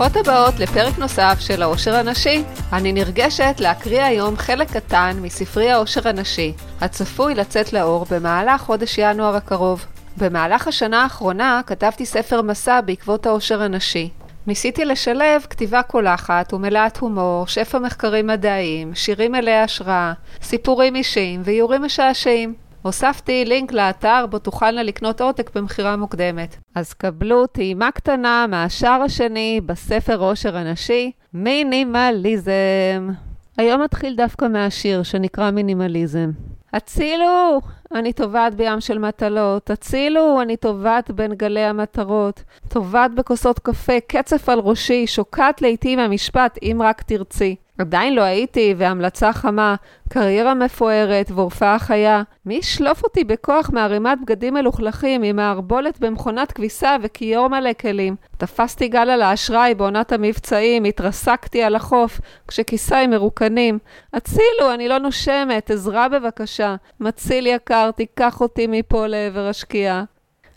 [0.00, 2.42] ברוכות הבאות לפרק נוסף של העושר הנשי.
[2.72, 9.36] אני נרגשת להקריא היום חלק קטן מספרי העושר הנשי, הצפוי לצאת לאור במהלך חודש ינואר
[9.36, 9.86] הקרוב.
[10.16, 14.08] במהלך השנה האחרונה כתבתי ספר מסע בעקבות העושר הנשי.
[14.46, 21.82] ניסיתי לשלב כתיבה קולחת ומלאת הומור, שפע מחקרים מדעיים, שירים מלאי השראה, סיפורים אישיים ואיורים
[21.82, 22.54] משעשעים.
[22.82, 26.56] הוספתי לינק לאתר בו תוכלנה לקנות עותק במכירה מוקדמת.
[26.74, 33.08] אז קבלו טעימה קטנה מהשער השני בספר עושר הנשי, מינימליזם.
[33.56, 36.30] היום אתחיל דווקא מהשיר שנקרא מינימליזם.
[36.72, 37.60] הצילו!
[37.94, 39.70] אני טובעת בים של מטלות.
[39.70, 40.42] הצילו!
[40.42, 42.42] אני טובעת בין גלי המטרות.
[42.68, 47.56] טובעת בכוסות קפה, קצף על ראשי, שוקעת לעתים מהמשפט, אם רק תרצי.
[47.80, 49.74] עדיין לא הייתי, והמלצה חמה,
[50.08, 52.22] קריירה מפוארת והופעה חיה.
[52.46, 58.16] מי ישלוף אותי בכוח מערימת בגדים מלוכלכים עם מערבולת במכונת כביסה וכיור מלא כלים?
[58.36, 63.78] תפסתי גל על האשראי בעונת המבצעים, התרסקתי על החוף כשכיסיי מרוקנים.
[64.14, 66.76] הצילו, אני לא נושמת, עזרה בבקשה.
[67.00, 70.04] מציל יקר, תיקח אותי מפה לעבר השקיעה.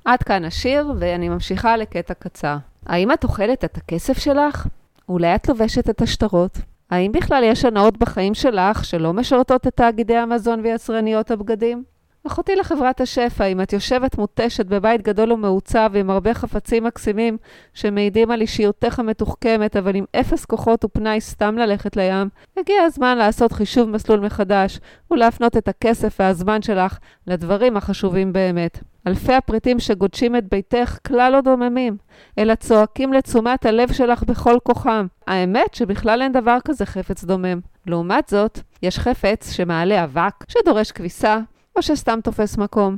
[0.05, 2.55] עד כאן השיר, ואני ממשיכה לקטע קצר.
[2.85, 4.67] האם את אוכלת את הכסף שלך?
[5.09, 6.72] אולי את לובשת את השטרות?
[6.93, 11.83] האם בכלל יש הנאות בחיים שלך שלא משרתות את תאגידי המזון ויצרניות הבגדים?
[12.27, 17.37] אחותי לחברת השפע, אם את יושבת מותשת בבית גדול ומעוצב עם הרבה חפצים מקסימים
[17.73, 23.51] שמעידים על אישיותך המתוחכמת, אבל עם אפס כוחות ופנאי סתם ללכת לים, הגיע הזמן לעשות
[23.51, 24.79] חישוב מסלול מחדש
[25.11, 28.92] ולהפנות את הכסף והזמן שלך לדברים החשובים באמת.
[29.07, 31.97] אלפי הפריטים שגודשים את ביתך כלל לא דוממים,
[32.37, 35.07] אלא צועקים לתשומת הלב שלך בכל כוחם.
[35.27, 37.59] האמת שבכלל אין דבר כזה חפץ דומם.
[37.87, 41.39] לעומת זאת, יש חפץ שמעלה אבק, שדורש כביסה,
[41.75, 42.97] או שסתם תופס מקום.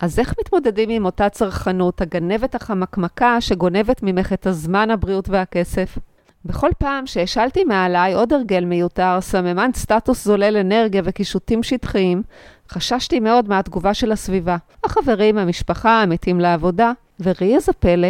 [0.00, 5.98] אז איך מתמודדים עם אותה צרכנות, הגנבת החמקמקה שגונבת ממך את הזמן, הבריאות והכסף?
[6.46, 12.22] בכל פעם שהשלתי מעליי עוד הרגל מיותר, סממן סטטוס זולל אנרגיה וקישוטים שטחיים,
[12.70, 14.56] חששתי מאוד מהתגובה של הסביבה.
[14.84, 18.08] החברים, המשפחה, המתים לעבודה, וראי איזה פלא,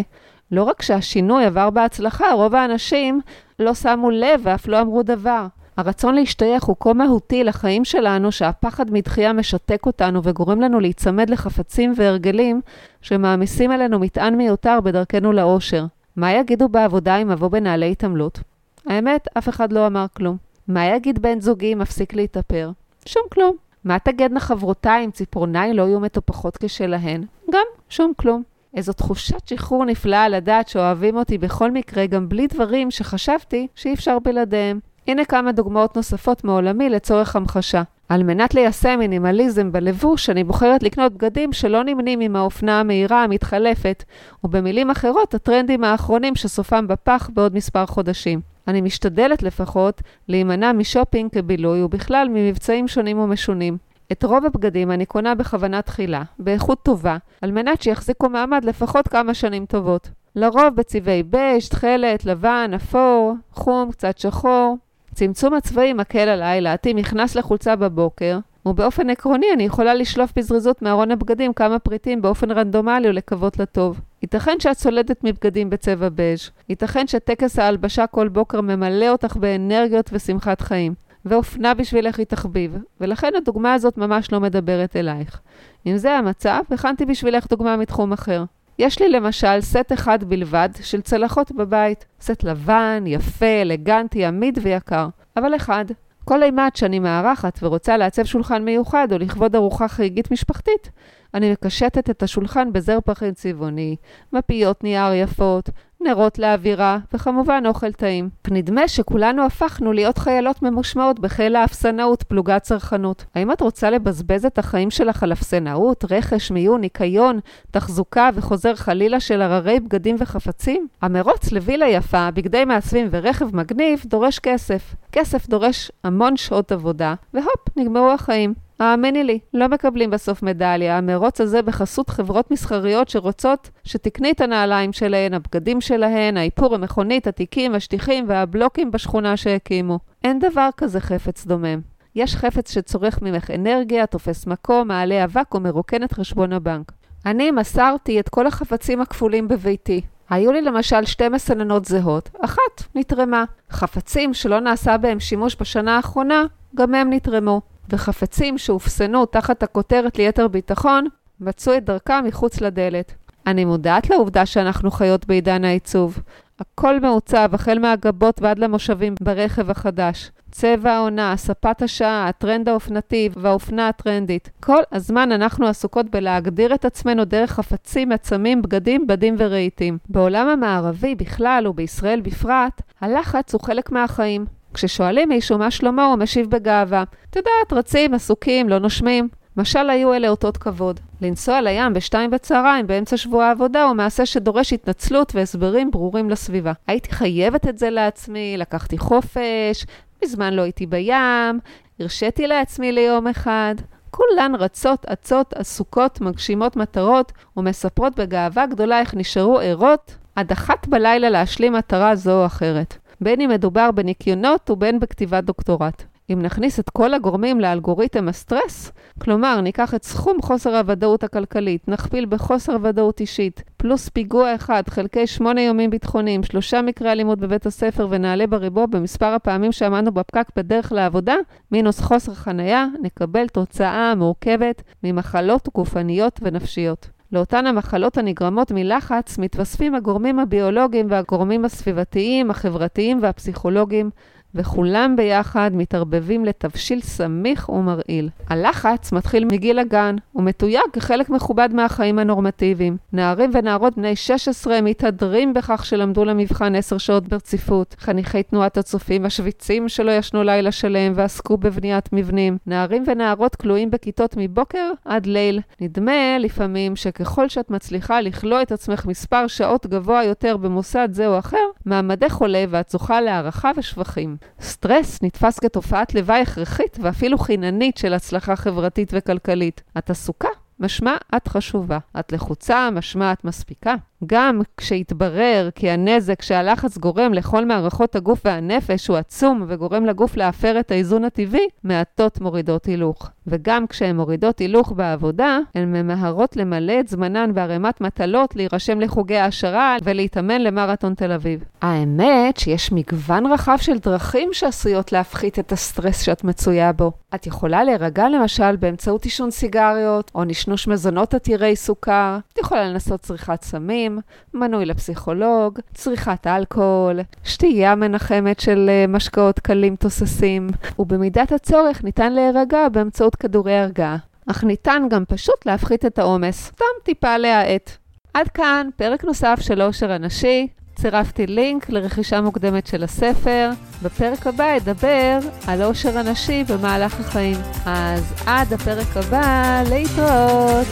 [0.52, 3.20] לא רק שהשינוי עבר בהצלחה, רוב האנשים
[3.58, 5.46] לא שמו לב ואף לא אמרו דבר.
[5.76, 11.92] הרצון להשתייך הוא כה מהותי לחיים שלנו, שהפחד מדחייה משתק אותנו וגורם לנו להיצמד לחפצים
[11.96, 12.60] והרגלים
[13.02, 15.84] שמעמיסים עלינו מטען מיותר בדרכנו לאושר.
[16.16, 18.40] מה יגידו בעבודה אם אבוא בנעלי התעמלות?
[18.86, 20.36] האמת, אף אחד לא אמר כלום.
[20.68, 22.70] מה יגיד בן זוגי אם מפסיק להתאפר?
[23.06, 23.56] שום כלום.
[23.84, 27.24] מה תגדנה חברותיי אם ציפורניי לא יהיו מטופחות כשלהן?
[27.50, 28.42] גם שום כלום.
[28.74, 34.18] איזו תחושת שחרור נפלאה לדעת שאוהבים אותי בכל מקרה, גם בלי דברים שחשבתי שאי אפשר
[34.18, 34.80] בלעדיהם.
[35.08, 37.82] הנה כמה דוגמאות נוספות מעולמי לצורך המחשה.
[38.08, 44.04] על מנת ליישם מינימליזם בלבוש, אני בוחרת לקנות בגדים שלא נמנים עם האופנה המהירה המתחלפת,
[44.44, 48.40] ובמילים אחרות, הטרנדים האחרונים שסופם בפח בעוד מספר חודשים.
[48.68, 53.76] אני משתדלת לפחות להימנע משופינג כבילוי ובכלל ממבצעים שונים ומשונים.
[54.12, 59.34] את רוב הבגדים אני קונה בכוונה תחילה, באיכות טובה, על מנת שיחזיקו מעמד לפחות כמה
[59.34, 60.08] שנים טובות.
[60.36, 64.76] לרוב בצבעי בייג', תכלת, לבן, אפור, חום, קצת שחור,
[65.16, 71.10] צמצום הצבעים מקל עליי להתאים מכנס לחולצה בבוקר, ובאופן עקרוני אני יכולה לשלוף בזריזות מארון
[71.10, 74.00] הבגדים כמה פריטים באופן רנדומלי ולקוות לטוב.
[74.22, 80.60] ייתכן שאת סולדת מבגדים בצבע בז', ייתכן שטקס ההלבשה כל בוקר ממלא אותך באנרגיות ושמחת
[80.60, 80.94] חיים,
[81.24, 85.40] ואופנה בשבילך היא תחביב, ולכן הדוגמה הזאת ממש לא מדברת אלייך.
[85.86, 88.44] אם זה המצב, הכנתי בשבילך דוגמה מתחום אחר.
[88.78, 92.04] יש לי למשל סט אחד בלבד של צלחות בבית.
[92.20, 95.08] סט לבן, יפה, אלגנטי, עמיד ויקר.
[95.36, 95.84] אבל אחד.
[96.24, 100.90] כל אימת שאני מארחת ורוצה לעצב שולחן מיוחד או לכבוד ארוחה חגיגית משפחתית,
[101.34, 103.96] אני מקשטת את השולחן בזר פחים צבעוני,
[104.32, 105.70] מפיות נייר יפות,
[106.00, 108.28] נרות לאווירה, וכמובן אוכל טעים.
[108.50, 113.24] נדמה שכולנו הפכנו להיות חיילות ממושמעות בחיל האפסנאות, פלוגת צרכנות.
[113.34, 117.40] האם את רוצה לבזבז את החיים שלך על אפסנאות, רכש, מיון, ניקיון,
[117.70, 120.86] תחזוקה וחוזר חלילה של הררי בגדים וחפצים?
[121.02, 124.94] המרוץ לווילה יפה, בגדי מעצבים ורכב מגניב דורש כסף.
[125.12, 128.65] כסף דורש המון שעות עבודה, והופ, נגמרו החיים.
[128.78, 130.98] האמיני לי, לא מקבלים בסוף מדליה.
[130.98, 137.74] המרוץ הזה בחסות חברות מסחריות שרוצות שתקני את הנעליים שלהן, הבגדים שלהן, האיפור, המכונית, התיקים,
[137.74, 139.98] השטיחים והבלוקים בשכונה שהקימו.
[140.24, 141.80] אין דבר כזה חפץ דומם.
[142.14, 146.92] יש חפץ שצורך ממך אנרגיה, תופס מקום, מעלה אבק או מרוקן את חשבון הבנק.
[147.26, 150.00] אני מסרתי את כל החפצים הכפולים בביתי.
[150.30, 153.44] היו לי למשל שתי מסננות זהות, אחת נתרמה.
[153.70, 156.44] חפצים שלא נעשה בהם שימוש בשנה האחרונה,
[156.74, 157.60] גם הם נתרמו.
[157.90, 161.06] וחפצים שאופסנו תחת הכותרת ליתר ביטחון,
[161.40, 163.14] מצאו את דרכם מחוץ לדלת.
[163.46, 166.18] אני מודעת לעובדה שאנחנו חיות בעידן העיצוב,
[166.60, 170.30] הכל מעוצב, החל מהגבות ועד למושבים ברכב החדש.
[170.50, 174.50] צבע העונה, ספת השעה, הטרנד האופנתי והאופנה הטרנדית.
[174.60, 179.98] כל הזמן אנחנו עסוקות בלהגדיר את עצמנו דרך חפצים, עצמים, בגדים, בדים ורהיטים.
[180.08, 184.46] בעולם המערבי בכלל ובישראל בפרט, הלחץ הוא חלק מהחיים.
[184.76, 187.04] כששואלים מישהו מה שלמה, הוא משיב בגאווה.
[187.30, 189.28] את יודעת, רצים, עסוקים, לא נושמים.
[189.56, 191.00] משל היו אלה אותות כבוד.
[191.22, 196.72] לנסוע לים בשתיים בצהריים באמצע שבוע העבודה הוא מעשה שדורש התנצלות והסברים ברורים לסביבה.
[196.86, 199.86] הייתי חייבת את זה לעצמי, לקחתי חופש,
[200.24, 201.60] מזמן לא הייתי בים,
[202.00, 203.74] הרשיתי לעצמי ליום אחד.
[204.10, 211.30] כולן רצות, אצות, עסוקות, מגשימות מטרות ומספרות בגאווה גדולה איך נשארו ערות עד אחת בלילה
[211.30, 213.05] להשלים מטרה זו או אחרת.
[213.20, 216.04] בין אם מדובר בניקיונות ובין בכתיבת דוקטורט.
[216.32, 222.26] אם נכניס את כל הגורמים לאלגוריתם הסטרס, כלומר, ניקח את סכום חוסר הוודאות הכלכלית, נכפיל
[222.26, 228.06] בחוסר ודאות אישית, פלוס פיגוע אחד חלקי שמונה יומים ביטחוניים, שלושה מקרי אלימות בבית הספר
[228.10, 231.34] ונעלה בריבו במספר הפעמים שעמדנו בפקק בדרך לעבודה,
[231.72, 237.15] מינוס חוסר חנייה, נקבל תוצאה מורכבת ממחלות גופניות ונפשיות.
[237.32, 244.10] לאותן המחלות הנגרמות מלחץ מתווספים הגורמים הביולוגיים והגורמים הסביבתיים, החברתיים והפסיכולוגיים
[244.56, 248.28] וכולם ביחד מתערבבים לתבשיל סמיך ומרעיל.
[248.48, 252.96] הלחץ מתחיל מגיל הגן, ומתויג כחלק מכובד מהחיים הנורמטיביים.
[253.12, 257.96] נערים ונערות בני 16 מתהדרים בכך שלמדו למבחן 10 שעות ברציפות.
[257.98, 262.58] חניכי תנועת הצופים משוויצים שלא ישנו לילה שלם ועסקו בבניית מבנים.
[262.66, 265.60] נערים ונערות כלואים בכיתות מבוקר עד ליל.
[265.80, 271.38] נדמה לפעמים שככל שאת מצליחה לכלוא את עצמך מספר שעות גבוה יותר במוסד זה או
[271.38, 274.36] אחר, מעמדך עולה ואת זוכה להערכה ושבחים.
[274.60, 279.82] סטרס נתפס כתופעת לוואי הכרחית ואפילו חיננית של הצלחה חברתית וכלכלית.
[279.98, 280.48] את עסוקה?
[280.80, 281.98] משמע את חשובה.
[282.20, 283.94] את לחוצה, משמע את מספיקה.
[284.26, 290.80] גם כשהתברר כי הנזק שהלחץ גורם לכל מערכות הגוף והנפש הוא עצום וגורם לגוף להפר
[290.80, 293.30] את האיזון הטבעי, מעטות מורידות הילוך.
[293.46, 299.96] וגם כשהן מורידות הילוך בעבודה, הן ממהרות למלא את זמנן בערימת מטלות, להירשם לחוגי העשרה
[300.04, 301.64] ולהתאמן למרתון תל אביב.
[301.82, 307.12] האמת שיש מגוון רחב של דרכים שעשויות להפחית את הסטרס שאת מצויה בו.
[307.34, 313.20] את יכולה להירגע למשל באמצעות עישון סיגריות, או נשנוש מזונות עתירי סוכר, את יכולה לנסות
[313.20, 314.05] צריכת סמים,
[314.54, 320.68] מנוי לפסיכולוג, צריכת אלכוהול, שתייה מנחמת של אה, משקאות קלים תוססים,
[320.98, 324.16] ובמידת הצורך ניתן להירגע באמצעות כדורי הרגעה.
[324.50, 327.90] אך ניתן גם פשוט להפחית את העומס, סתם טיפה להאט.
[328.34, 330.68] עד כאן פרק נוסף של עושר הנשי.
[330.94, 333.70] צירפתי לינק לרכישה מוקדמת של הספר.
[334.02, 337.56] בפרק הבא אדבר על עושר הנשי במהלך החיים.
[337.86, 340.86] אז עד הפרק הבא, להתראות.